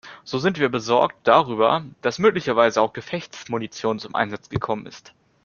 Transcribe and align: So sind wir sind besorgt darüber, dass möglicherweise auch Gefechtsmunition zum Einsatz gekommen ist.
So 0.23 0.39
sind 0.39 0.57
wir 0.57 0.65
sind 0.65 0.71
besorgt 0.71 1.15
darüber, 1.27 1.85
dass 2.01 2.17
möglicherweise 2.17 2.81
auch 2.81 2.91
Gefechtsmunition 2.93 3.99
zum 3.99 4.15
Einsatz 4.15 4.49
gekommen 4.49 4.87
ist. 4.87 5.13